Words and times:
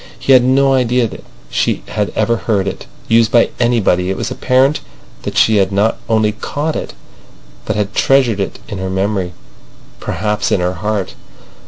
He 0.17 0.33
had 0.33 0.43
no 0.43 0.73
idea 0.73 1.07
that 1.07 1.23
she 1.51 1.83
had 1.89 2.11
ever 2.15 2.35
heard 2.35 2.67
it 2.67 2.87
used 3.07 3.31
by 3.31 3.49
anybody. 3.59 4.09
It 4.09 4.17
was 4.17 4.31
apparent 4.31 4.79
that 5.21 5.37
she 5.37 5.57
had 5.57 5.71
not 5.71 5.99
only 6.09 6.31
caught 6.31 6.75
it, 6.75 6.95
but 7.65 7.75
had 7.75 7.93
treasured 7.93 8.39
it 8.39 8.57
in 8.67 8.79
her 8.79 8.89
memory—perhaps 8.89 10.51
in 10.51 10.59
her 10.59 10.73
heart. 10.73 11.13